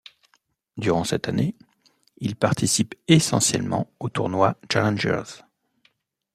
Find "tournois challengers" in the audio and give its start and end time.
4.09-5.21